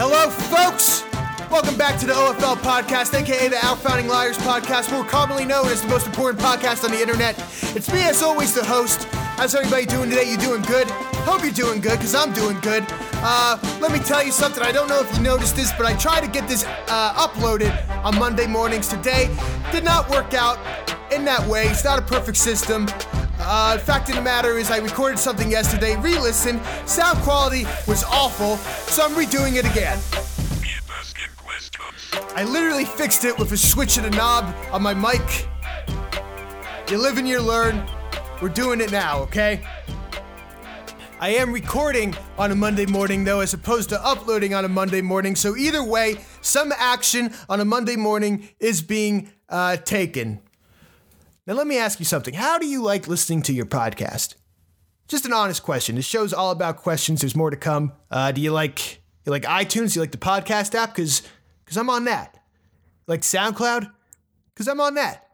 [0.00, 1.02] Hello, folks.
[1.50, 5.66] Welcome back to the OFL podcast, aka the Our Founding Liars podcast, more commonly known
[5.66, 7.36] as the most important podcast on the internet.
[7.74, 9.08] It's me, as always, the host.
[9.10, 10.30] How's everybody doing today?
[10.30, 10.88] You doing good?
[11.26, 12.84] Hope you're doing good, because I'm doing good.
[13.14, 14.62] Uh, let me tell you something.
[14.62, 17.74] I don't know if you noticed this, but I tried to get this uh, uploaded
[18.04, 19.36] on Monday mornings today.
[19.72, 20.60] Did not work out
[21.12, 21.64] in that way.
[21.66, 22.86] It's not a perfect system.
[23.50, 28.04] Uh, fact of the matter is, I recorded something yesterday, re listened, sound quality was
[28.04, 29.98] awful, so I'm redoing it again.
[32.36, 35.48] I literally fixed it with a switch and a knob on my mic.
[36.90, 37.88] You live and you learn.
[38.42, 39.64] We're doing it now, okay?
[41.18, 45.00] I am recording on a Monday morning, though, as opposed to uploading on a Monday
[45.00, 45.34] morning.
[45.34, 50.42] So, either way, some action on a Monday morning is being uh, taken.
[51.48, 52.34] Now, let me ask you something.
[52.34, 54.34] How do you like listening to your podcast?
[55.08, 55.96] Just an honest question.
[55.96, 57.22] This show's all about questions.
[57.22, 57.92] There's more to come.
[58.10, 59.94] Uh, do you like you like iTunes?
[59.94, 60.94] Do you like the podcast app?
[60.94, 61.22] Because
[61.64, 62.38] because I'm on that.
[63.06, 63.90] Like SoundCloud?
[64.52, 65.26] Because I'm on that.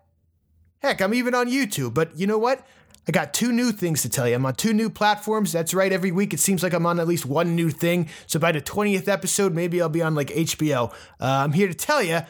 [0.79, 1.95] Heck, I'm even on YouTube.
[1.95, 2.65] But you know what?
[3.09, 4.37] I got two new things to tell you.
[4.37, 5.51] I'm on two new platforms.
[5.51, 5.93] That's right.
[5.93, 8.09] Every week it seems like I'm on at least one new thing.
[8.29, 10.93] So by the 20th episode, maybe I'll be on like HBO.
[11.21, 12.21] Uh, I'm here to tell you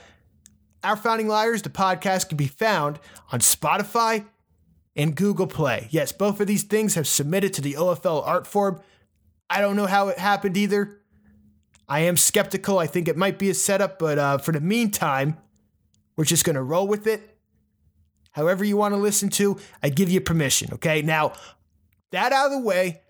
[0.84, 3.00] our Founding Liars, the podcast, can be found
[3.32, 4.26] on Spotify
[4.94, 5.88] and Google Play.
[5.90, 8.80] Yes, both of these things have submitted to the OFL art form.
[9.48, 11.00] I don't know how it happened either.
[11.88, 12.78] I am skeptical.
[12.78, 15.36] I think it might be a setup, but uh, for the meantime,
[16.16, 17.36] we're just going to roll with it.
[18.32, 20.70] However, you want to listen to, I give you permission.
[20.74, 21.02] Okay.
[21.02, 21.32] Now,
[22.10, 23.02] that out of the way,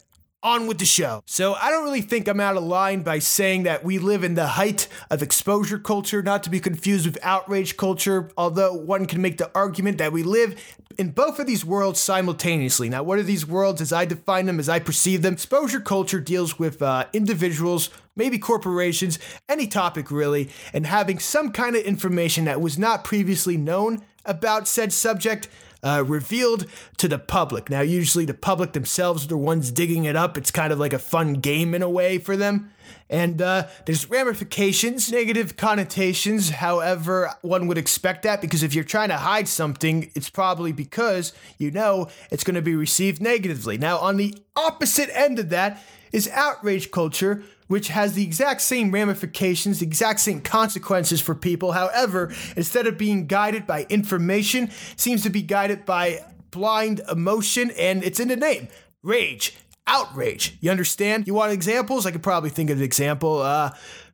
[0.45, 1.23] on with the show.
[1.27, 4.35] So I don't really think I'm out of line by saying that we live in
[4.35, 9.23] the height of exposure culture, not to be confused with outrage culture, although one can
[9.23, 10.55] make the argument that we live
[10.99, 12.89] in both of these worlds simultaneously.
[12.89, 15.33] Now, what are these worlds as I define them, as I perceive them?
[15.33, 21.75] Exposure culture deals with uh, individuals, maybe corporations, any topic really, and having some kind
[21.75, 25.49] of information that was not previously known about said subject
[25.85, 27.69] uh, revealed to the public.
[27.71, 30.37] Now, usually the public themselves are the ones digging it up.
[30.37, 32.71] It's kind of like a fun game in a way for them.
[33.11, 36.51] And uh, there's ramifications, negative connotations.
[36.51, 41.33] However, one would expect that because if you're trying to hide something, it's probably because
[41.59, 43.77] you know it's going to be received negatively.
[43.77, 48.91] Now, on the opposite end of that is outrage culture, which has the exact same
[48.91, 51.73] ramifications, the exact same consequences for people.
[51.73, 58.05] However, instead of being guided by information, seems to be guided by blind emotion, and
[58.05, 58.69] it's in the name
[59.03, 60.57] rage, outrage.
[60.61, 61.27] You understand?
[61.27, 62.07] You want examples?
[62.07, 63.43] I could probably think of an example.
[63.43, 63.71] Uh,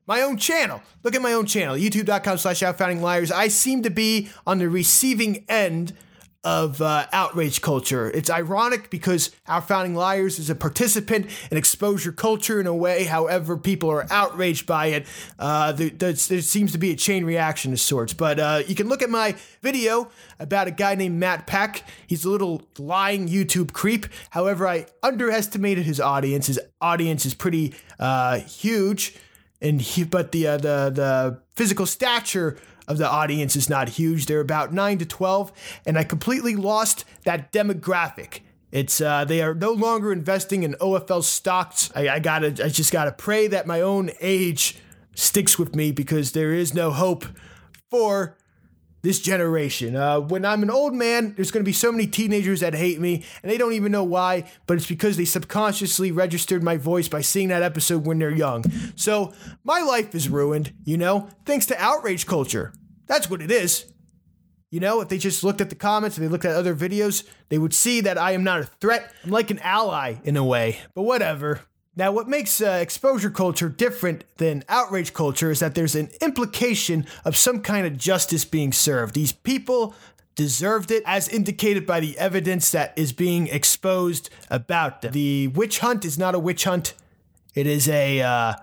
[0.07, 0.83] my own channel.
[1.05, 3.31] Look at my own channel, youtube.com slash outfounding liars.
[3.31, 5.93] I seem to be on the receiving end
[6.43, 8.11] of uh, outrage culture.
[8.11, 13.05] It's ironic because our founding liars is a participant in exposure culture in a way.
[13.05, 15.07] However, people are outraged by it.
[15.39, 18.15] Uh, there, there, seems to be a chain reaction of sorts.
[18.15, 21.85] But uh, you can look at my video about a guy named Matt Peck.
[22.07, 24.07] He's a little lying YouTube creep.
[24.31, 26.47] However, I underestimated his audience.
[26.47, 29.15] His audience is pretty uh, huge,
[29.61, 32.57] and he, but the uh, the the physical stature
[32.91, 34.27] of the audience is not huge.
[34.27, 35.53] They're about 9 to 12,
[35.87, 38.41] and I completely lost that demographic.
[38.73, 41.91] It's uh, they are no longer investing in OFL stocks.
[41.95, 44.77] I, I gotta, I just gotta pray that my own age
[45.15, 47.25] sticks with me because there is no hope
[47.91, 48.37] for
[49.03, 49.97] this generation.
[49.97, 53.01] Uh, when I'm an old man, there's going to be so many teenagers that hate
[53.01, 57.09] me, and they don't even know why, but it's because they subconsciously registered my voice
[57.09, 58.65] by seeing that episode when they're young.
[58.97, 59.33] So
[59.65, 62.73] my life is ruined, you know, thanks to outrage culture.
[63.11, 63.87] That's what it is.
[64.71, 67.27] You know, if they just looked at the comments and they looked at other videos,
[67.49, 69.13] they would see that I am not a threat.
[69.25, 71.63] I'm like an ally in a way, but whatever.
[71.97, 77.05] Now, what makes uh, exposure culture different than outrage culture is that there's an implication
[77.25, 79.17] of some kind of justice being served.
[79.17, 79.93] These people
[80.37, 85.11] deserved it, as indicated by the evidence that is being exposed about them.
[85.11, 86.95] The witch hunt is not a witch hunt,
[87.57, 88.55] it is a, uh,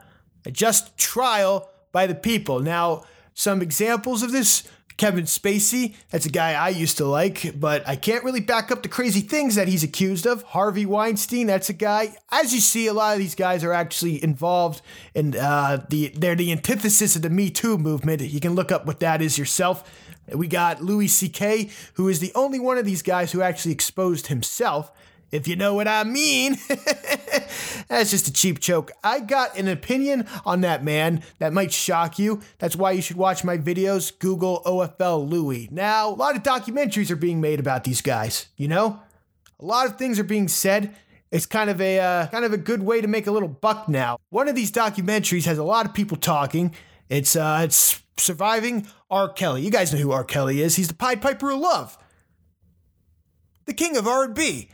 [0.46, 2.62] a just trial by the people.
[2.62, 3.04] Now,
[3.38, 4.68] some examples of this
[4.98, 8.82] Kevin Spacey, that's a guy I used to like, but I can't really back up
[8.82, 10.42] the crazy things that he's accused of.
[10.42, 12.16] Harvey Weinstein, that's a guy.
[12.32, 14.82] As you see, a lot of these guys are actually involved
[15.14, 18.22] in uh, the they're the antithesis of the Me Too movement.
[18.22, 19.88] You can look up what that is yourself.
[20.34, 24.28] We got Louis C.K., who is the only one of these guys who actually exposed
[24.28, 24.92] himself
[25.32, 26.58] if you know what I mean.
[27.88, 28.92] That's just a cheap joke.
[29.04, 32.42] I got an opinion on that man that might shock you.
[32.60, 34.18] That's why you should watch my videos.
[34.18, 35.70] Google OFL Louis.
[35.72, 39.02] Now, a lot of documentaries are being made about these guys, you know?
[39.60, 40.96] A lot of things are being said,
[41.32, 43.90] it's kind of a uh, kind of a good way to make a little buck
[43.90, 44.18] now.
[44.30, 46.74] One of these documentaries has a lot of people talking.
[47.10, 49.30] It's uh, it's surviving R.
[49.30, 49.62] Kelly.
[49.62, 50.24] You guys know who R.
[50.24, 50.76] Kelly is.
[50.76, 51.98] He's the Pied Piper of Love,
[53.66, 54.70] the king of R&B.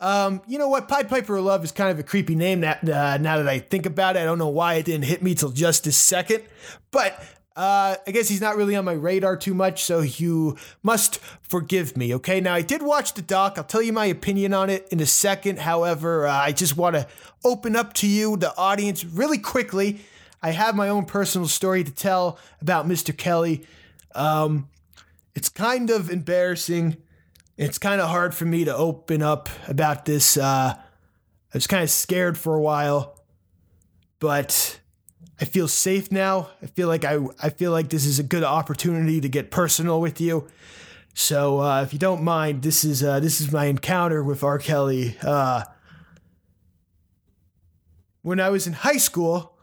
[0.00, 0.88] Um, you know what?
[0.88, 2.62] Pied Piper of Love is kind of a creepy name.
[2.62, 5.22] That uh, now that I think about it, I don't know why it didn't hit
[5.22, 6.42] me till just this second.
[6.90, 7.22] But
[7.56, 11.96] uh, I guess he's not really on my radar too much, so you must forgive
[11.96, 12.40] me, okay?
[12.40, 13.58] Now, I did watch the doc.
[13.58, 15.58] I'll tell you my opinion on it in a second.
[15.58, 17.06] However, uh, I just want to
[17.44, 20.00] open up to you, the audience, really quickly.
[20.42, 23.14] I have my own personal story to tell about Mr.
[23.14, 23.66] Kelly.
[24.14, 24.68] Um,
[25.34, 26.96] it's kind of embarrassing.
[27.60, 30.38] It's kind of hard for me to open up about this.
[30.38, 30.82] Uh, I
[31.52, 33.22] was kind of scared for a while,
[34.18, 34.80] but
[35.38, 36.48] I feel safe now.
[36.62, 40.00] I feel like I I feel like this is a good opportunity to get personal
[40.00, 40.48] with you.
[41.12, 44.58] So uh, if you don't mind, this is uh, this is my encounter with R.
[44.58, 45.18] Kelly.
[45.20, 45.64] Uh,
[48.22, 49.58] when I was in high school,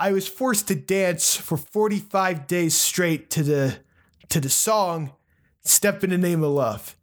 [0.00, 3.78] I was forced to dance for 45 days straight to the
[4.30, 5.12] to the song
[5.70, 6.96] "Step in the Name of Love."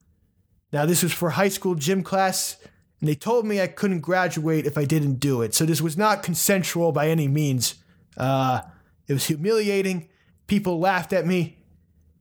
[0.72, 2.58] Now this was for high school gym class
[3.00, 5.54] and they told me I couldn't graduate if I didn't do it.
[5.54, 7.76] So this was not consensual by any means.
[8.16, 8.62] Uh,
[9.08, 10.10] it was humiliating.
[10.48, 11.58] People laughed at me.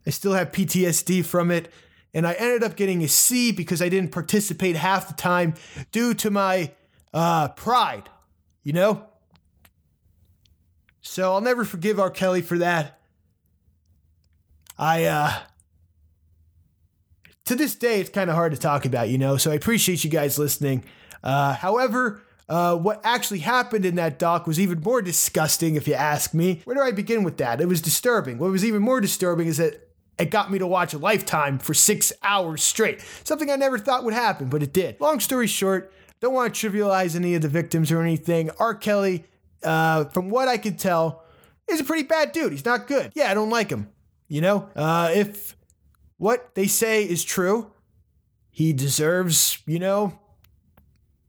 [0.07, 1.73] I still have PTSD from it.
[2.13, 5.55] And I ended up getting a C because I didn't participate half the time
[5.93, 6.73] due to my
[7.13, 8.09] uh, pride,
[8.63, 9.07] you know?
[11.01, 12.11] So I'll never forgive R.
[12.11, 13.01] Kelly for that.
[14.79, 15.33] I, uh,
[17.47, 19.37] to this day, it's kind of hard to talk about, you know.
[19.37, 20.85] So I appreciate you guys listening.
[21.23, 25.95] Uh, however, uh, what actually happened in that doc was even more disgusting, if you
[25.95, 26.61] ask me.
[26.65, 27.61] Where do I begin with that?
[27.61, 28.39] It was disturbing.
[28.39, 29.89] What was even more disturbing is that
[30.19, 33.05] it got me to watch a Lifetime for six hours straight.
[33.25, 35.01] Something I never thought would happen, but it did.
[35.01, 38.51] Long story short, don't want to trivialize any of the victims or anything.
[38.59, 38.75] R.
[38.75, 39.25] Kelly,
[39.63, 41.25] uh, from what I can tell,
[41.69, 42.53] is a pretty bad dude.
[42.53, 43.13] He's not good.
[43.15, 43.89] Yeah, I don't like him.
[44.29, 45.56] You know, uh, if
[46.17, 47.71] what they say is true.
[48.51, 50.19] He deserves, you know,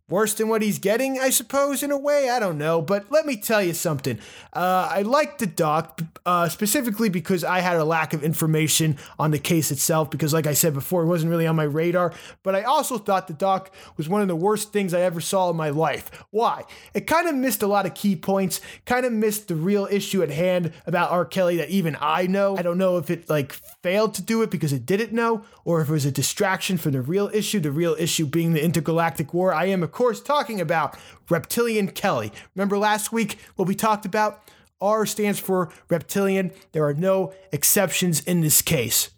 [0.09, 2.30] worse than what he's getting, I suppose, in a way.
[2.30, 2.81] I don't know.
[2.81, 4.19] But let me tell you something.
[4.54, 9.31] Uh, I liked the doc uh, specifically because I had a lack of information on
[9.31, 12.13] the case itself, because, like I said before, it wasn't really on my radar.
[12.44, 15.50] But I also thought the doc was one of the worst things I ever saw
[15.50, 16.10] in my life.
[16.31, 16.63] Why?
[16.94, 20.24] It kind of missed a lot of key points, kind of missed the real issue
[20.24, 21.25] at hand about R.
[21.25, 22.57] Kelly that even I know.
[22.57, 23.53] I don't know if it like
[23.83, 26.94] failed to do it because it didn't know, or if it was a distraction from
[26.94, 29.53] the real issue, the real issue being the intergalactic war.
[29.53, 30.95] I am, of course, talking about
[31.27, 32.31] Reptilian Kelly.
[32.53, 34.47] Remember last week what we talked about?
[34.79, 36.51] R stands for reptilian.
[36.71, 39.09] There are no exceptions in this case.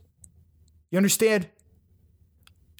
[0.89, 1.49] You understand?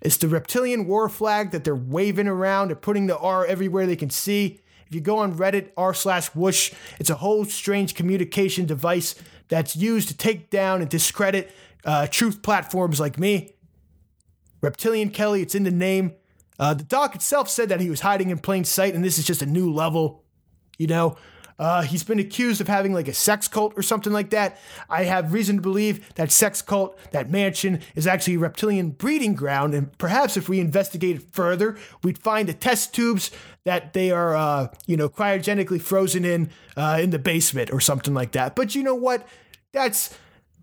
[0.02, 2.70] It's the reptilian war flag that they're waving around.
[2.70, 4.62] They're putting the R everywhere they can see.
[4.88, 9.14] If you go on Reddit, r slash whoosh, it's a whole strange communication device
[9.50, 11.52] that's used to take down and discredit
[11.84, 13.56] uh, truth platforms like me.
[14.62, 16.14] Reptilian Kelly, it's in the name.
[16.60, 19.26] Uh, the doc itself said that he was hiding in plain sight, and this is
[19.26, 20.24] just a new level.
[20.78, 21.18] You know,
[21.60, 24.58] uh, he's been accused of having like a sex cult or something like that.
[24.90, 29.36] I have reason to believe that sex cult, that mansion, is actually a reptilian breeding
[29.36, 29.74] ground.
[29.74, 33.30] And perhaps if we investigated further, we'd find the test tubes
[33.66, 38.14] that they are, uh, you know, cryogenically frozen in uh, in the basement or something
[38.14, 38.56] like that.
[38.56, 39.28] But you know what?
[39.74, 40.18] That's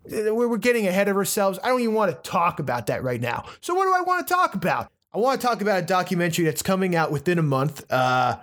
[0.09, 1.59] we're getting ahead of ourselves.
[1.63, 3.45] I don't even want to talk about that right now.
[3.61, 4.91] So what do I want to talk about?
[5.17, 7.91] I want to talk about a documentary that's coming out within a month.
[7.91, 8.37] Uh,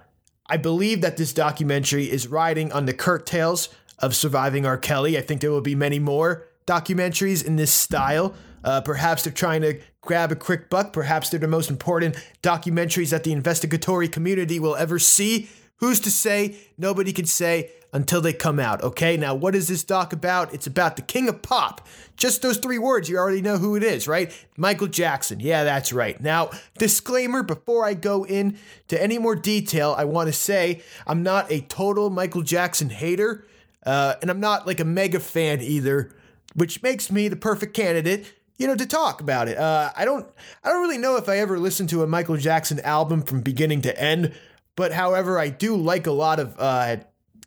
[0.48, 4.76] I believe that this documentary is riding on the curtails of Surviving R.
[4.80, 5.16] Kelly.
[5.16, 8.34] I think there will be many more documentaries in this style.
[8.64, 10.94] Uh, perhaps they're trying to grab a quick buck.
[10.94, 15.50] Perhaps they're the most important documentaries that the investigatory community will ever see.
[15.84, 16.56] Who's to say?
[16.78, 19.18] Nobody can say until they come out, okay?
[19.18, 20.54] Now, what is this doc about?
[20.54, 21.86] It's about the king of pop.
[22.16, 24.32] Just those three words, you already know who it is, right?
[24.56, 25.42] Michael Jackson.
[25.42, 26.22] Yeah, that's right.
[26.22, 28.58] Now, disclaimer before I go into
[28.92, 33.46] any more detail, I want to say I'm not a total Michael Jackson hater,
[33.86, 36.16] uh, and I'm not like a mega fan either,
[36.56, 39.58] which makes me the perfect candidate you know, to talk about it.
[39.58, 40.26] Uh, I don't,
[40.64, 43.82] I don't really know if I ever listened to a Michael Jackson album from beginning
[43.82, 44.32] to end,
[44.76, 46.98] but however, I do like a lot of uh,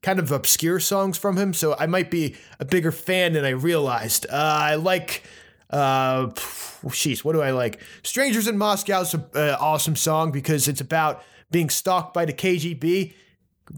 [0.03, 3.51] kind of obscure songs from him, so I might be a bigger fan than I
[3.51, 4.27] realized.
[4.31, 5.25] Uh, I like,
[5.71, 7.81] uh, jeez, what do I like?
[8.03, 12.33] Strangers in Moscow is an uh, awesome song because it's about being stalked by the
[12.33, 13.15] KGB.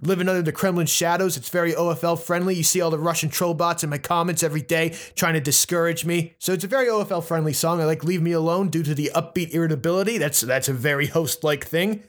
[0.02, 1.38] living under the Kremlin shadows.
[1.38, 2.55] It's very OFL friendly.
[2.55, 6.05] You see all the Russian troll bots in my comments every day trying to discourage
[6.05, 6.35] me.
[6.38, 7.81] So it's a very OFL friendly song.
[7.81, 10.19] I like Leave Me Alone due to the upbeat irritability.
[10.19, 12.02] That's that's a very host like thing.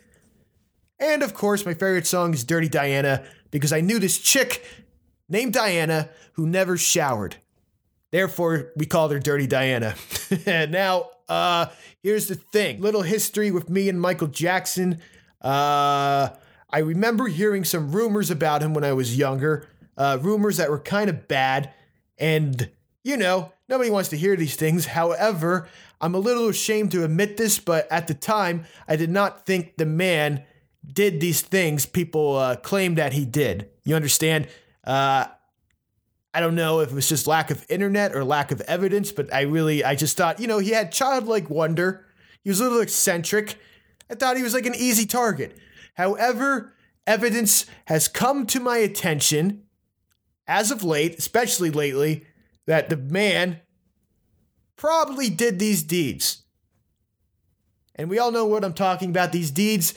[0.99, 4.65] And of course, my favorite song is Dirty Diana because I knew this chick
[5.29, 7.37] named Diana who never showered.
[8.11, 9.95] Therefore, we called her Dirty Diana.
[10.45, 11.67] now, uh,
[12.01, 14.99] here's the thing little history with me and Michael Jackson.
[15.41, 16.29] Uh,
[16.71, 20.79] I remember hearing some rumors about him when I was younger, uh, rumors that were
[20.79, 21.73] kind of bad.
[22.17, 22.69] And,
[23.03, 24.87] you know, nobody wants to hear these things.
[24.87, 25.69] However,
[26.01, 29.77] I'm a little ashamed to admit this, but at the time, I did not think
[29.77, 30.43] the man
[30.85, 33.69] did these things people uh, claim that he did.
[33.83, 34.47] You understand?
[34.83, 35.25] Uh,
[36.33, 39.33] I don't know if it was just lack of internet or lack of evidence, but
[39.33, 42.05] I really, I just thought, you know, he had childlike wonder.
[42.43, 43.57] He was a little eccentric.
[44.09, 45.57] I thought he was like an easy target.
[45.95, 49.63] However, evidence has come to my attention
[50.47, 52.25] as of late, especially lately,
[52.65, 53.59] that the man
[54.75, 56.43] probably did these deeds.
[57.95, 59.31] And we all know what I'm talking about.
[59.31, 59.93] These deeds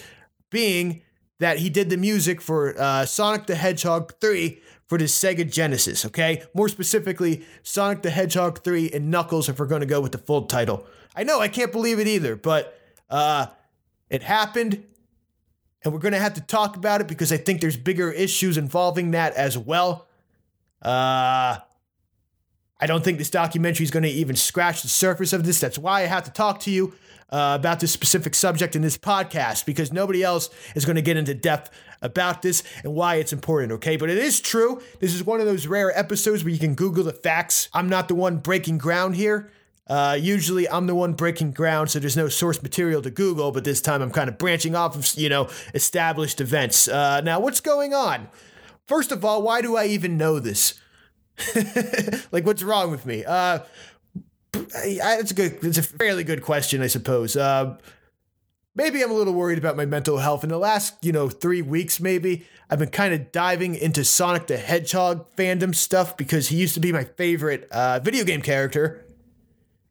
[0.52, 1.02] being
[1.40, 6.04] that he did the music for uh, Sonic the Hedgehog 3 for the Sega Genesis,
[6.06, 6.44] okay?
[6.54, 10.42] More specifically, Sonic the Hedgehog 3 and Knuckles if we're to go with the full
[10.42, 10.86] title.
[11.16, 12.78] I know, I can't believe it either, but
[13.10, 13.46] uh,
[14.08, 14.84] it happened,
[15.82, 19.10] and we're to have to talk about it because I think there's bigger issues involving
[19.10, 20.06] that as well.
[20.80, 21.58] Uh,
[22.78, 25.60] I don't think this documentary is going to even scratch the surface of this.
[25.60, 26.94] That's why I have to talk to you
[27.32, 31.16] uh, about this specific subject in this podcast because nobody else is going to get
[31.16, 31.70] into depth
[32.02, 33.96] about this and why it's important, okay?
[33.96, 34.82] But it is true.
[35.00, 37.68] This is one of those rare episodes where you can Google the facts.
[37.72, 39.50] I'm not the one breaking ground here.
[39.88, 43.64] Uh, usually I'm the one breaking ground, so there's no source material to Google, but
[43.64, 46.86] this time I'm kind of branching off of, you know, established events.
[46.86, 48.28] Uh, now, what's going on?
[48.86, 50.80] First of all, why do I even know this?
[52.32, 53.24] like, what's wrong with me?
[53.24, 53.60] Uh,
[54.54, 57.36] it's a good, it's a fairly good question, I suppose.
[57.36, 57.78] Uh,
[58.74, 60.44] maybe I'm a little worried about my mental health.
[60.44, 64.46] In the last, you know, three weeks, maybe I've been kind of diving into Sonic
[64.46, 69.04] the Hedgehog fandom stuff because he used to be my favorite uh, video game character.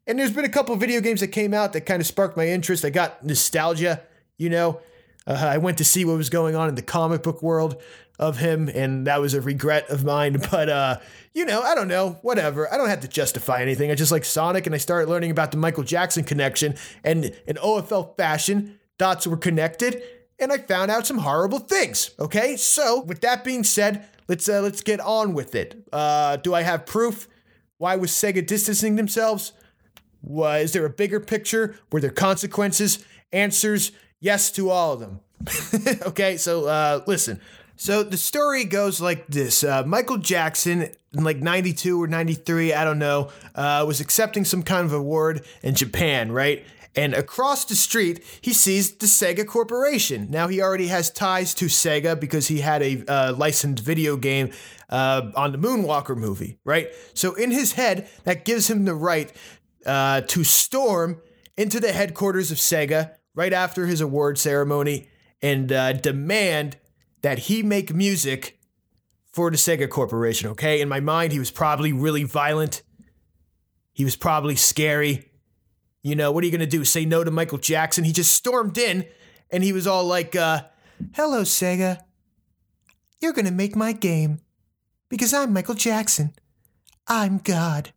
[0.06, 2.48] And there's been a couple video games that came out that kind of sparked my
[2.48, 2.84] interest.
[2.84, 4.02] I got nostalgia,
[4.36, 4.80] you know.
[5.26, 7.80] Uh, I went to see what was going on in the comic book world
[8.18, 10.40] of him, and that was a regret of mine.
[10.50, 10.98] But uh,
[11.34, 12.72] you know, I don't know, whatever.
[12.72, 13.90] I don't have to justify anything.
[13.90, 16.74] I just like Sonic, and I started learning about the Michael Jackson connection,
[17.04, 20.02] and in OFL fashion, dots were connected,
[20.38, 22.10] and I found out some horrible things.
[22.18, 25.86] Okay, so with that being said, let's uh, let's get on with it.
[25.92, 27.28] Uh, do I have proof?
[27.78, 29.52] Why was Sega distancing themselves?
[30.22, 31.76] Was there a bigger picture?
[31.90, 33.04] Were there consequences?
[33.32, 35.20] Answers: yes to all of them.
[36.06, 37.40] okay, so uh, listen.
[37.76, 42.84] So the story goes like this uh, Michael Jackson, in like 92 or 93, I
[42.84, 46.64] don't know, uh, was accepting some kind of award in Japan, right?
[46.94, 50.28] And across the street, he sees the Sega Corporation.
[50.30, 54.50] Now, he already has ties to Sega because he had a uh, licensed video game
[54.90, 56.88] uh, on the Moonwalker movie, right?
[57.14, 59.32] So, in his head, that gives him the right
[59.86, 61.22] uh, to storm
[61.56, 65.08] into the headquarters of Sega right after his award ceremony
[65.40, 66.76] and uh, demand
[67.22, 68.58] that he make music
[69.32, 70.80] for the Sega Corporation, okay?
[70.80, 72.82] In my mind, he was probably really violent.
[73.92, 75.30] He was probably scary.
[76.02, 76.84] You know, what are you going to do?
[76.84, 78.04] Say no to Michael Jackson?
[78.04, 79.06] He just stormed in
[79.50, 80.62] and he was all like, uh,
[81.14, 82.00] Hello, Sega.
[83.20, 84.40] You're going to make my game
[85.08, 86.34] because I'm Michael Jackson.
[87.06, 87.92] I'm God.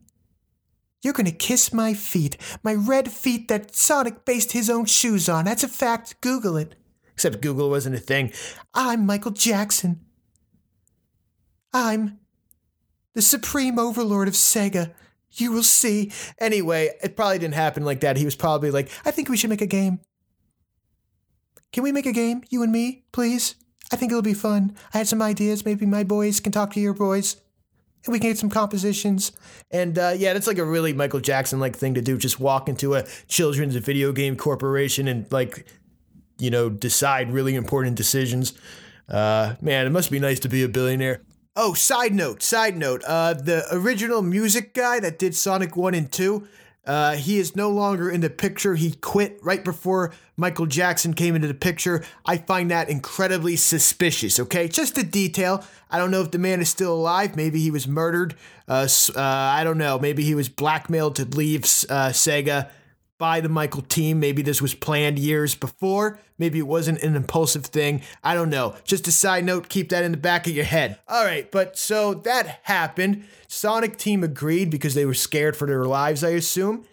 [1.05, 5.45] You're to kiss my feet, my red feet that Sonic based his own shoes on.
[5.45, 6.19] That's a fact.
[6.19, 6.75] Google it
[7.15, 8.31] except Google wasn't a thing.
[8.73, 10.01] I'm Michael Jackson.
[11.71, 12.19] I'm
[13.13, 14.93] the supreme overlord of Sega.
[15.31, 16.11] You will see.
[16.39, 18.17] Anyway, it probably didn't happen like that.
[18.17, 19.99] He was probably like, I think we should make a game.
[21.71, 23.55] Can we make a game, you and me, please?
[23.91, 24.75] I think it'll be fun.
[24.93, 25.65] I had some ideas.
[25.65, 27.37] Maybe my boys can talk to your boys.
[28.07, 29.31] We can get some compositions.
[29.71, 32.17] And uh, yeah, that's like a really Michael Jackson like thing to do.
[32.17, 35.65] Just walk into a children's video game corporation and like
[36.37, 38.53] you know, decide really important decisions.
[39.07, 41.21] Uh, man, it must be nice to be a billionaire.
[41.55, 43.01] Oh, side note, side note.
[43.07, 46.47] Uh, the original music guy that did Sonic 1 and 2,
[46.85, 48.75] uh, he is no longer in the picture.
[48.75, 52.03] He quit right before Michael Jackson came into the picture.
[52.25, 54.67] I find that incredibly suspicious, okay?
[54.67, 55.63] Just a detail.
[55.89, 57.35] I don't know if the man is still alive.
[57.35, 58.35] Maybe he was murdered.
[58.67, 59.97] Uh, uh, I don't know.
[59.97, 62.69] Maybe he was blackmailed to leave uh, Sega.
[63.17, 64.19] By the Michael team.
[64.19, 66.19] Maybe this was planned years before.
[66.37, 68.01] Maybe it wasn't an impulsive thing.
[68.23, 68.75] I don't know.
[68.83, 70.99] Just a side note, keep that in the back of your head.
[71.07, 73.25] All right, but so that happened.
[73.47, 76.85] Sonic team agreed because they were scared for their lives, I assume.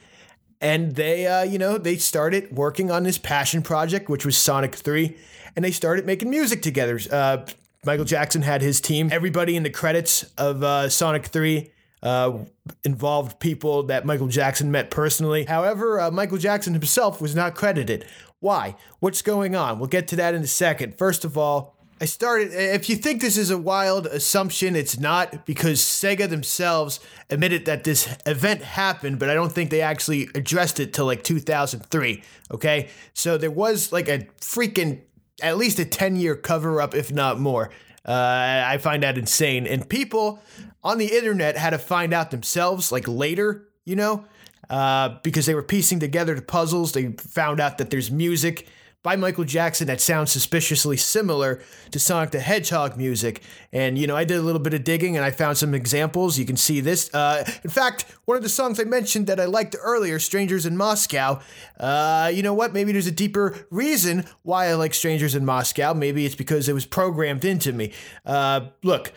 [0.60, 4.76] And they, uh, you know, they started working on this passion project, which was Sonic
[4.76, 5.16] 3,
[5.56, 7.00] and they started making music together.
[7.10, 7.46] Uh,
[7.84, 9.08] Michael Jackson had his team.
[9.10, 12.38] Everybody in the credits of uh, Sonic 3 uh,
[12.84, 15.44] involved people that Michael Jackson met personally.
[15.44, 18.04] However, uh, Michael Jackson himself was not credited.
[18.40, 18.76] Why?
[18.98, 19.78] What's going on?
[19.78, 20.98] We'll get to that in a second.
[20.98, 22.52] First of all, I started.
[22.52, 26.98] If you think this is a wild assumption, it's not because Sega themselves
[27.30, 31.22] admitted that this event happened, but I don't think they actually addressed it till like
[31.22, 32.24] 2003.
[32.50, 35.02] Okay, so there was like a freaking
[35.40, 37.70] at least a 10 year cover up, if not more.
[38.04, 39.66] Uh, I find that insane.
[39.66, 40.40] And people
[40.82, 44.24] on the internet had to find out themselves, like later, you know,
[44.70, 46.92] uh, because they were piecing together the puzzles.
[46.92, 48.66] They found out that there's music
[49.02, 51.60] by Michael Jackson that sounds suspiciously similar
[51.90, 53.42] to Sonic the Hedgehog music.
[53.72, 56.38] And, you know, I did a little bit of digging and I found some examples.
[56.38, 57.12] You can see this.
[57.12, 60.76] Uh, in fact, one of the songs I mentioned that I liked earlier, Strangers in
[60.76, 61.40] Moscow,
[61.80, 62.72] uh, you know what?
[62.72, 65.94] Maybe there's a deeper reason why I like Strangers in Moscow.
[65.94, 67.92] Maybe it's because it was programmed into me.
[68.24, 69.12] Uh, look,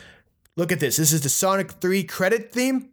[0.58, 0.98] look at this.
[0.98, 2.90] This is the Sonic 3 credit theme.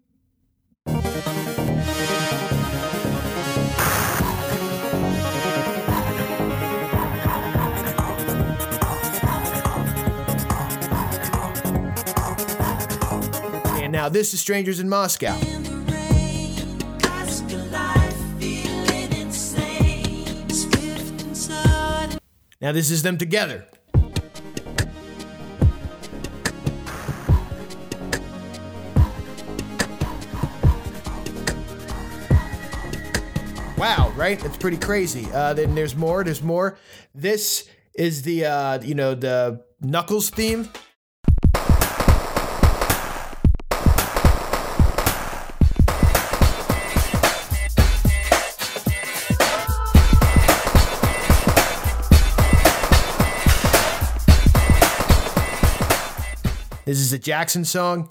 [13.82, 15.38] And now, this is Strangers in Moscow.
[22.60, 23.66] Now, this is them together.
[34.22, 34.44] Right?
[34.44, 35.26] It's pretty crazy.
[35.32, 36.22] Uh, then there's more.
[36.22, 36.78] There's more.
[37.12, 40.68] This is the uh, you know the Knuckles theme.
[56.84, 58.08] This is a Jackson song.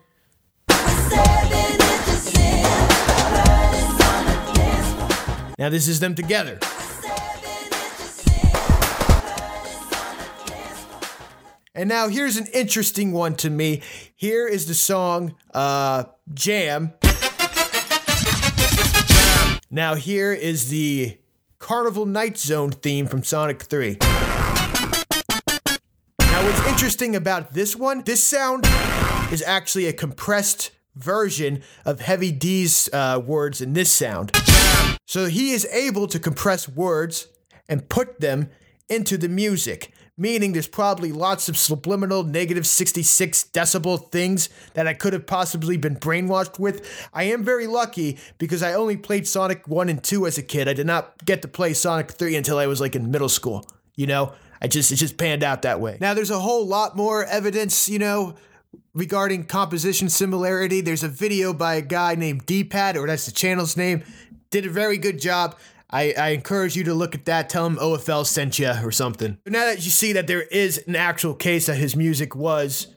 [5.61, 6.57] Now, this is them together.
[11.75, 13.83] And now here's an interesting one to me.
[14.15, 16.93] Here is the song uh, Jam.
[19.69, 21.19] Now, here is the
[21.59, 23.97] Carnival Night Zone theme from Sonic 3.
[24.01, 24.07] Now,
[26.43, 28.65] what's interesting about this one, this sound
[29.31, 34.31] is actually a compressed version of Heavy D's uh, words in this sound.
[35.11, 37.27] So he is able to compress words
[37.67, 38.49] and put them
[38.87, 44.93] into the music, meaning there's probably lots of subliminal negative 66 decibel things that I
[44.93, 47.09] could have possibly been brainwashed with.
[47.13, 50.69] I am very lucky because I only played Sonic 1 and 2 as a kid.
[50.69, 53.65] I did not get to play Sonic 3 until I was like in middle school,
[53.97, 54.31] you know?
[54.61, 55.97] I just it just panned out that way.
[55.99, 58.35] Now there's a whole lot more evidence, you know,
[58.93, 60.79] regarding composition similarity.
[60.79, 64.05] There's a video by a guy named D-Pad, or that's the channel's name.
[64.51, 65.57] Did a very good job.
[65.89, 67.49] I, I encourage you to look at that.
[67.49, 69.37] Tell him OFL sent you or something.
[69.43, 72.87] But now that you see that there is an actual case that his music was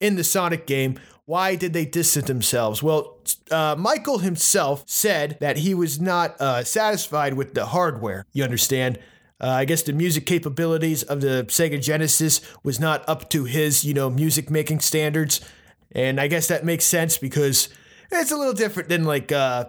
[0.00, 2.82] in the Sonic game, why did they distance themselves?
[2.82, 3.18] Well,
[3.50, 8.26] uh, Michael himself said that he was not uh, satisfied with the hardware.
[8.32, 8.98] You understand?
[9.40, 13.84] Uh, I guess the music capabilities of the Sega Genesis was not up to his,
[13.84, 15.40] you know, music making standards.
[15.92, 17.68] And I guess that makes sense because
[18.10, 19.66] it's a little different than like, uh,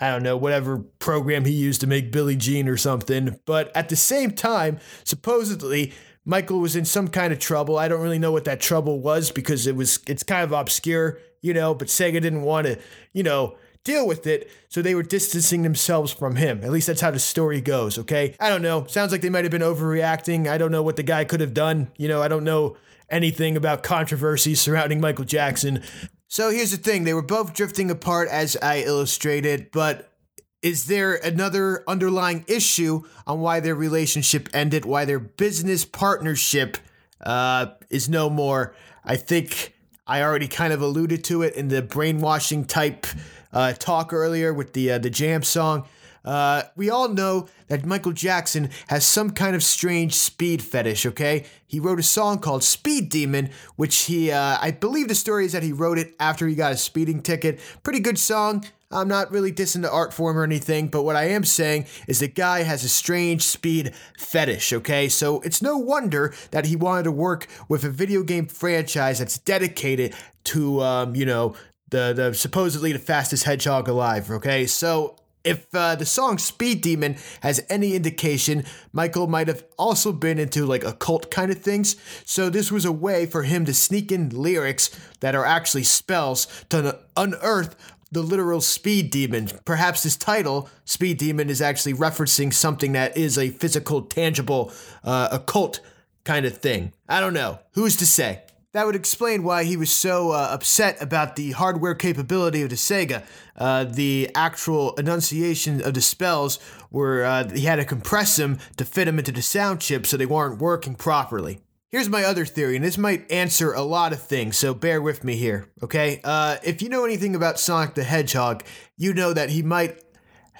[0.00, 3.38] I don't know, whatever program he used to make Billie Jean or something.
[3.44, 5.92] But at the same time, supposedly,
[6.24, 7.78] Michael was in some kind of trouble.
[7.78, 11.18] I don't really know what that trouble was because it was it's kind of obscure,
[11.40, 12.78] you know, but Sega didn't want to,
[13.12, 16.62] you know, deal with it, so they were distancing themselves from him.
[16.62, 18.36] At least that's how the story goes, okay?
[18.38, 18.84] I don't know.
[18.86, 20.46] Sounds like they might have been overreacting.
[20.46, 21.90] I don't know what the guy could have done.
[21.96, 22.76] You know, I don't know
[23.08, 25.82] anything about controversies surrounding Michael Jackson.
[26.30, 30.12] So here's the thing they were both drifting apart, as I illustrated, but
[30.60, 36.76] is there another underlying issue on why their relationship ended, why their business partnership
[37.22, 38.74] uh, is no more?
[39.06, 39.74] I think
[40.06, 43.06] I already kind of alluded to it in the brainwashing type
[43.50, 45.88] uh, talk earlier with the uh, the Jam song.
[46.28, 51.46] Uh, we all know that Michael Jackson has some kind of strange speed fetish, okay?
[51.66, 55.52] He wrote a song called Speed Demon, which he, uh, I believe the story is
[55.52, 57.58] that he wrote it after he got a speeding ticket.
[57.82, 58.66] Pretty good song.
[58.90, 62.20] I'm not really dissing the art form or anything, but what I am saying is
[62.20, 65.08] the guy has a strange speed fetish, okay?
[65.08, 69.38] So it's no wonder that he wanted to work with a video game franchise that's
[69.38, 70.14] dedicated
[70.44, 71.54] to, um, you know,
[71.90, 74.66] the, the supposedly the fastest hedgehog alive, okay?
[74.66, 80.38] So if uh, the song Speed Demon has any indication, Michael might have also been
[80.38, 81.96] into like occult kind of things.
[82.24, 86.46] So this was a way for him to sneak in lyrics that are actually spells
[86.70, 87.76] to unearth
[88.10, 89.48] the literal speed demon.
[89.64, 94.72] Perhaps his title, Speed Demon, is actually referencing something that is a physical, tangible,
[95.04, 95.80] uh, occult
[96.24, 96.92] kind of thing.
[97.08, 97.58] I don't know.
[97.72, 98.42] Who's to say?
[98.74, 102.76] That would explain why he was so uh, upset about the hardware capability of the
[102.76, 103.24] Sega.
[103.56, 106.58] Uh, the actual enunciation of the spells
[106.90, 110.18] were uh, he had to compress them to fit them into the sound chip so
[110.18, 111.60] they weren't working properly.
[111.90, 115.24] Here's my other theory, and this might answer a lot of things, so bear with
[115.24, 116.20] me here, okay?
[116.22, 118.62] Uh, if you know anything about Sonic the Hedgehog,
[118.98, 120.02] you know that he might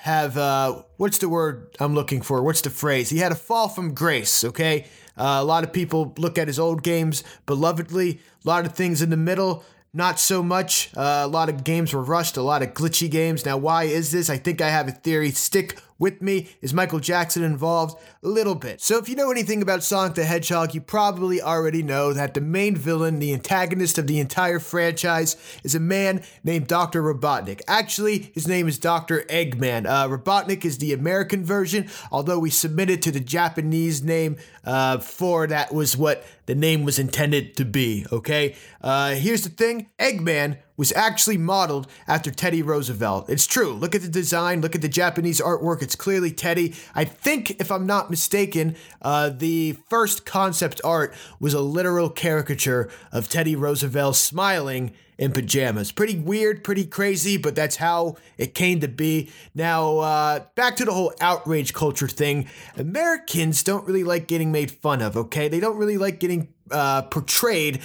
[0.02, 2.42] have, uh, what's the word I'm looking for?
[2.42, 3.10] What's the phrase?
[3.10, 4.86] He had a fall from grace, okay?
[5.16, 9.02] Uh, a lot of people look at his old games belovedly, a lot of things
[9.02, 10.90] in the middle, not so much.
[10.96, 13.44] Uh, a lot of games were rushed, a lot of glitchy games.
[13.44, 14.30] Now, why is this?
[14.30, 15.32] I think I have a theory.
[15.32, 16.48] Stick with me.
[16.60, 18.00] Is Michael Jackson involved?
[18.22, 18.80] A little bit.
[18.80, 22.40] So, if you know anything about Sonic the Hedgehog, you probably already know that the
[22.40, 27.02] main villain, the antagonist of the entire franchise, is a man named Dr.
[27.02, 27.60] Robotnik.
[27.68, 29.22] Actually, his name is Dr.
[29.28, 29.86] Eggman.
[29.86, 35.46] Uh, Robotnik is the American version, although we submitted to the Japanese name uh, for
[35.46, 38.54] that was what the name was intended to be, okay?
[38.80, 43.28] Uh, here's the thing Eggman was actually modeled after Teddy Roosevelt.
[43.28, 43.74] It's true.
[43.74, 45.82] Look at the design, look at the Japanese artwork.
[45.82, 46.74] It's clearly Teddy.
[46.94, 52.88] I think, if I'm not mistaken, uh, the first concept art was a literal caricature
[53.12, 55.90] of Teddy Roosevelt smiling in pajamas.
[55.90, 59.30] Pretty weird, pretty crazy, but that's how it came to be.
[59.52, 62.48] Now, uh, back to the whole outrage culture thing.
[62.76, 65.48] Americans don't really like getting made fun of, okay?
[65.48, 67.80] They don't really like getting uh, portrayed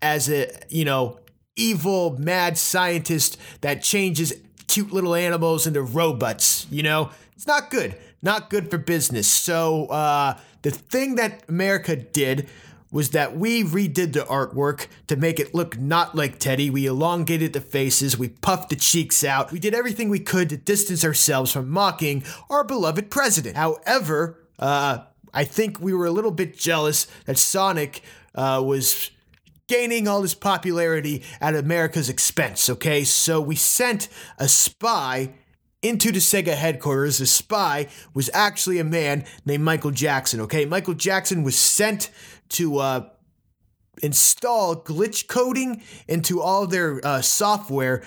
[0.00, 1.18] as a, you know,
[1.58, 4.32] evil, mad scientist that changes
[4.68, 6.66] cute little animals into robots.
[6.70, 7.96] You know, it's not good.
[8.22, 9.28] Not good for business.
[9.28, 12.48] So, uh, the thing that America did
[12.90, 16.70] was that we redid the artwork to make it look not like Teddy.
[16.70, 20.56] We elongated the faces, we puffed the cheeks out, we did everything we could to
[20.56, 23.56] distance ourselves from mocking our beloved president.
[23.56, 25.00] However, uh,
[25.34, 28.02] I think we were a little bit jealous that Sonic
[28.34, 29.10] uh, was
[29.68, 33.04] gaining all this popularity at America's expense, okay?
[33.04, 35.34] So we sent a spy
[35.82, 37.18] into the Sega headquarters.
[37.18, 40.64] The spy was actually a man named Michael Jackson, okay?
[40.64, 42.10] Michael Jackson was sent
[42.50, 43.08] to uh,
[44.02, 48.02] install glitch coding into all their uh, software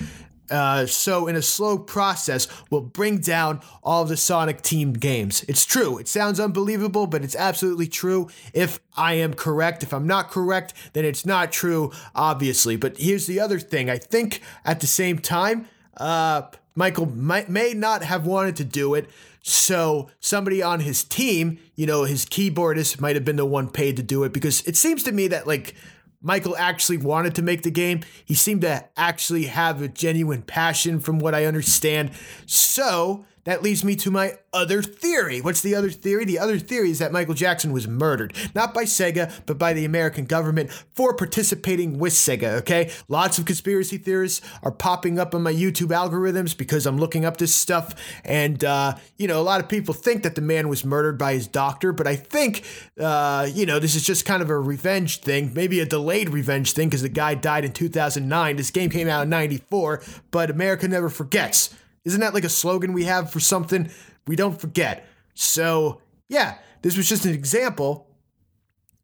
[0.52, 5.44] uh, so in a slow process will bring down all the Sonic Team games.
[5.48, 5.98] It's true.
[5.98, 8.30] It sounds unbelievable, but it's absolutely true.
[8.54, 12.76] If I am correct, if I'm not correct, then it's not true, obviously.
[12.76, 13.90] But here's the other thing.
[13.90, 16.44] I think at the same time, uh,
[16.76, 19.10] Michael might, may not have wanted to do it.
[19.44, 23.98] So somebody on his team, you know, his keyboardist might have been the one paid
[23.98, 25.76] to do it because it seems to me that like
[26.22, 28.02] Michael actually wanted to make the game.
[28.24, 32.12] He seemed to actually have a genuine passion, from what I understand.
[32.46, 35.42] So that leads me to my other theory.
[35.42, 36.26] What's the other theory?
[36.26, 39.86] The other theory is that Michael Jackson was murdered, not by Sega, but by the
[39.86, 42.92] American government for participating with Sega, okay?
[43.08, 47.38] Lots of conspiracy theorists are popping up on my YouTube algorithms because I'm looking up
[47.38, 47.96] this stuff.
[48.26, 51.34] And, uh, you know, a lot of people think that the man was murdered by
[51.34, 52.64] his doctor, but I think,
[53.00, 56.74] uh, you know, this is just kind of a revenge thing, maybe a delayed revenge
[56.74, 58.56] thing because the guy died in 2009.
[58.56, 61.74] This game came out in 94, but America never forgets.
[62.06, 63.90] Isn't that like a slogan we have for something?
[64.28, 65.08] We don't forget.
[65.34, 68.08] So, yeah, this was just an example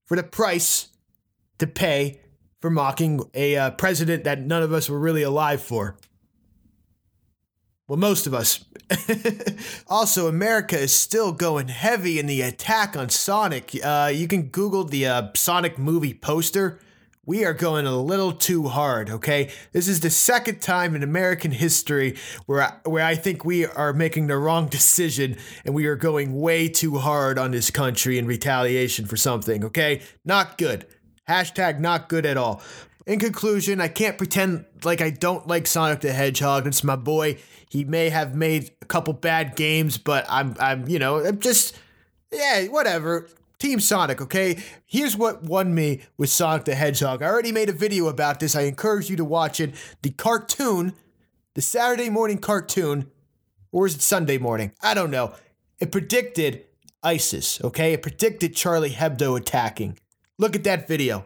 [0.06, 0.90] for the price
[1.60, 2.22] to pay
[2.62, 5.98] for mocking a uh, president that none of us were really alive for.
[7.88, 8.66] Well, most of us.
[9.88, 13.78] also, America is still going heavy in the attack on Sonic.
[13.82, 16.80] Uh, you can Google the uh, Sonic movie poster
[17.28, 19.52] we are going a little too hard, okay?
[19.74, 23.92] This is the second time in American history where I, where I think we are
[23.92, 25.36] making the wrong decision
[25.66, 30.02] and we are going way too hard on this country in retaliation for something, okay?
[30.24, 30.88] Not good.
[31.28, 32.62] Hashtag not good at all.
[33.06, 36.66] In conclusion, I can't pretend like I don't like Sonic the Hedgehog.
[36.66, 37.38] It's my boy.
[37.70, 41.78] He may have made a couple bad games, but I'm I'm you know, I'm just
[42.32, 43.28] yeah, whatever.
[43.60, 44.62] Team Sonic, okay?
[44.86, 47.24] Here's what won me with Sonic the Hedgehog.
[47.24, 48.56] I already made a video about this.
[48.56, 49.74] I encourage you to watch it.
[50.04, 50.94] The cartoon
[51.58, 53.10] the Saturday morning cartoon,
[53.72, 54.74] or is it Sunday morning?
[54.80, 55.34] I don't know.
[55.80, 56.66] It predicted
[57.02, 57.94] ISIS, okay?
[57.94, 59.98] It predicted Charlie Hebdo attacking.
[60.38, 61.26] Look at that video,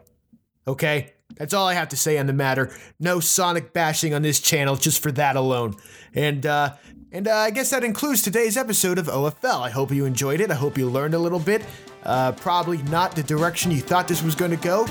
[0.65, 1.11] okay?
[1.35, 2.73] That's all I have to say on the matter.
[2.97, 5.75] No Sonic bashing on this channel just for that alone.
[6.13, 6.75] And, uh,
[7.11, 9.59] and uh, I guess that includes today's episode of OFL.
[9.59, 10.49] I hope you enjoyed it.
[10.49, 11.61] I hope you learned a little bit.
[12.03, 14.85] Uh, probably not the direction you thought this was going to go.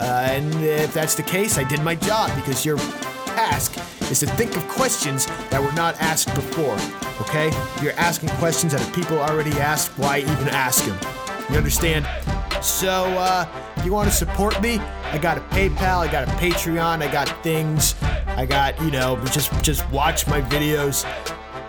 [0.00, 2.78] Uh, and if that's the case, I did my job because your
[3.26, 3.78] task
[4.10, 6.76] is to think of questions that were not asked before.
[7.20, 7.50] Okay?
[7.82, 9.90] You're asking questions that people already asked.
[9.98, 10.98] Why even ask them?
[11.50, 12.06] You understand?
[12.62, 14.78] So, uh, if you want to support me,
[15.12, 17.94] I got a PayPal, I got a Patreon, I got things,
[18.26, 21.04] I got, you know, just just watch my videos.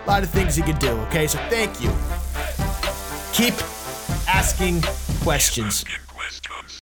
[0.04, 1.26] A lot of things you can do, okay?
[1.26, 1.90] So thank you.
[3.32, 3.54] Keep
[4.28, 4.82] asking
[5.22, 5.84] questions.